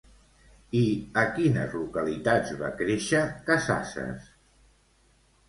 I 0.77 0.81
a 1.23 1.25
quines 1.35 1.75
localitats 1.81 2.55
va 2.63 2.71
créixer 2.81 3.21
Casassas? 3.53 4.27